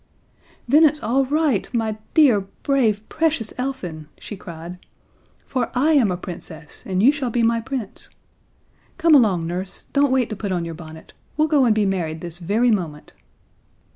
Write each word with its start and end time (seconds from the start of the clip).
"Then 0.67 0.83
it's 0.83 1.03
all 1.03 1.25
right, 1.25 1.71
my 1.75 1.95
dear, 2.15 2.41
brave, 2.63 3.07
precious 3.07 3.53
Elfin," 3.59 4.07
she 4.19 4.35
cried, 4.35 4.79
"for 5.45 5.69
I 5.75 5.91
am 5.91 6.09
a 6.09 6.17
Princess, 6.17 6.81
and 6.87 7.03
you 7.03 7.11
shall 7.11 7.29
be 7.29 7.43
my 7.43 7.61
Prince. 7.61 8.09
Come 8.97 9.13
along, 9.13 9.45
Nurse 9.45 9.85
don't 9.93 10.11
wait 10.11 10.27
to 10.31 10.35
put 10.35 10.51
on 10.51 10.65
your 10.65 10.73
bonnet. 10.73 11.13
We'll 11.37 11.47
go 11.47 11.65
and 11.65 11.75
be 11.75 11.85
married 11.85 12.21
this 12.21 12.39
very 12.39 12.71
moment." 12.71 13.13